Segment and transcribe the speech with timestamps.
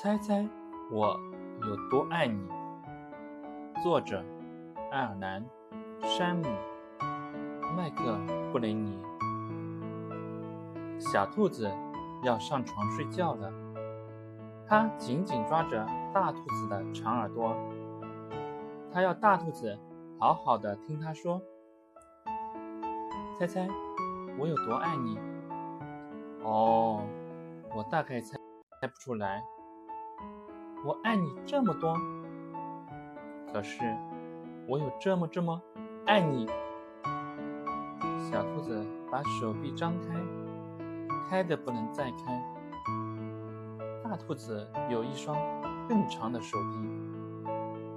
[0.00, 0.48] 猜猜
[0.92, 1.18] 我
[1.66, 2.40] 有多爱你？
[3.82, 4.24] 作者：
[4.92, 5.44] 爱尔兰
[6.02, 6.44] 山姆·
[7.76, 8.16] 麦克
[8.52, 8.96] 布雷尼。
[11.00, 11.68] 小兔子
[12.22, 13.52] 要上床睡觉了，
[14.68, 15.84] 它紧紧抓着
[16.14, 17.56] 大兔子的长耳朵，
[18.92, 19.76] 它要大兔子
[20.20, 21.42] 好好的听它说。
[23.36, 23.66] 猜猜
[24.38, 25.18] 我有多爱你？
[26.44, 27.04] 哦，
[27.74, 28.38] 我大概猜
[28.80, 29.42] 猜不出来。
[30.84, 31.96] 我爱你这么多，
[33.52, 33.80] 可是
[34.68, 35.60] 我有这么这么
[36.06, 36.46] 爱你。
[38.30, 40.14] 小兔子把手臂张开，
[41.28, 42.44] 开的不能再开。
[44.04, 45.36] 大兔子有一双
[45.88, 46.88] 更长的手臂，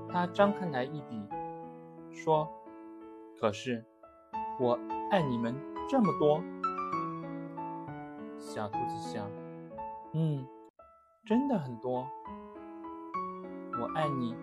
[0.10, 1.24] 它张开来一比，
[2.12, 2.50] 说
[3.40, 3.86] ：“可是
[4.60, 4.78] 我
[5.12, 5.56] 爱你们
[5.88, 6.42] 这么多。”
[8.40, 9.30] 小兔子想
[10.14, 10.46] ：“嗯，
[11.24, 12.08] 真的很多。”
[13.80, 14.36] 我爱你，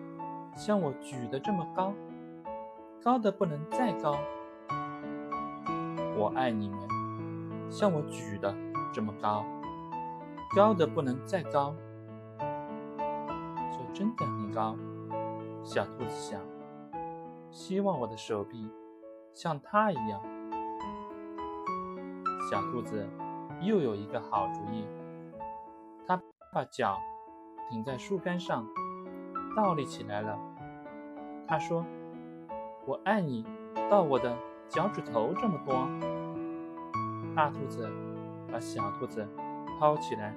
[0.55, 1.93] 像我举的这么高，
[3.01, 4.17] 高的不能再高。
[6.17, 6.79] 我爱你们，
[7.71, 8.53] 像我举的
[8.91, 9.45] 这么高，
[10.55, 11.73] 高的不能再高。
[13.71, 14.75] 这真的很高，
[15.63, 16.41] 小兔子想。
[17.51, 18.69] 希望我的手臂
[19.33, 20.21] 像它一样。
[22.49, 23.07] 小兔子
[23.61, 24.85] 又有一个好主意，
[26.05, 26.99] 它把脚
[27.69, 28.67] 顶在树干上。
[29.55, 30.37] 倒立起来了。
[31.47, 31.85] 他说
[32.85, 33.45] ：“我爱你
[33.89, 34.35] 到我的
[34.67, 35.87] 脚趾头这么多。”
[37.35, 37.89] 大兔子
[38.51, 39.27] 把小兔子
[39.79, 40.35] 抛起来，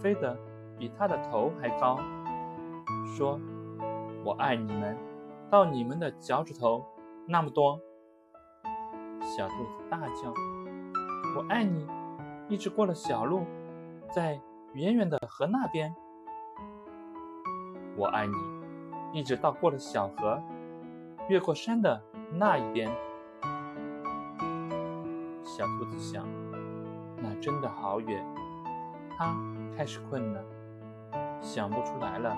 [0.00, 0.36] 飞得
[0.78, 1.98] 比它的头还高，
[3.06, 3.40] 说
[4.24, 4.96] ：“我爱你们
[5.50, 6.84] 到你们的脚趾头
[7.26, 7.80] 那么多。”
[9.20, 10.32] 小兔子大叫
[11.36, 11.86] ：“我爱你！”
[12.48, 13.44] 一直过了小路，
[14.10, 14.38] 在
[14.74, 15.94] 远远的河那边。
[17.96, 18.34] 我爱你，
[19.12, 20.42] 一直到过了小河，
[21.28, 22.90] 越过山的那一边。
[25.44, 26.26] 小兔子想，
[27.22, 28.24] 那真的好远。
[29.16, 29.36] 它
[29.76, 30.42] 开始困了，
[31.40, 32.36] 想不出来了。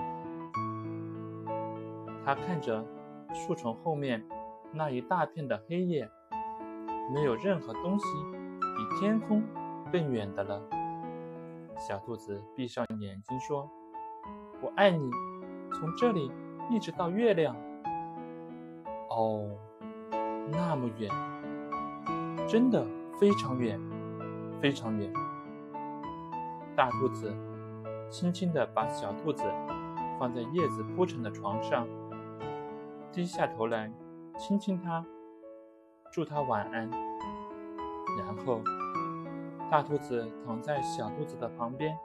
[2.23, 2.85] 它看着
[3.33, 4.23] 树丛后面
[4.71, 6.07] 那一大片的黑夜，
[7.11, 8.05] 没有任何东西
[8.75, 9.43] 比天空
[9.91, 10.61] 更远的了。
[11.79, 13.67] 小兔子闭上眼睛说
[14.61, 15.09] ：“我爱你。”
[15.73, 16.31] 从这里
[16.69, 17.55] 一直到月亮，
[19.09, 19.49] 哦，
[20.51, 21.11] 那么远，
[22.47, 22.85] 真的
[23.19, 23.79] 非常远，
[24.59, 25.11] 非常远。
[26.75, 27.35] 大兔子
[28.09, 29.43] 轻轻地把小兔子
[30.19, 31.87] 放在叶子铺成的床上，
[33.11, 33.91] 低下头来
[34.37, 35.05] 亲亲它，
[36.11, 36.89] 祝它晚安。
[38.17, 38.61] 然后，
[39.69, 41.95] 大兔子躺在小兔子的旁边，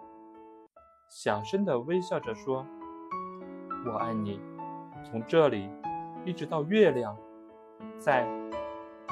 [1.08, 2.66] 小声地微笑着说。
[3.84, 4.40] 我爱你，
[5.02, 5.68] 从这里
[6.24, 7.16] 一直到月亮，
[7.98, 8.26] 再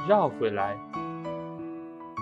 [0.08, 0.76] 绕回来。